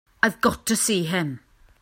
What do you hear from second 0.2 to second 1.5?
I've got to see him.